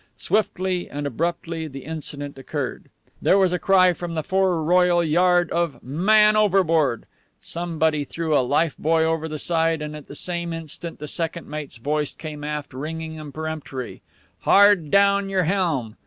[0.17, 2.89] Swiftly and abruptly the incident occurred.
[3.21, 7.05] There was a cry from the foreroyal yard of "Man overboard!"
[7.39, 11.47] Somebody threw a life buoy over the side, and at the same instant the second
[11.47, 14.01] mate's voice came aft, ringing and peremptory:
[14.39, 15.97] "Hard down your helm!"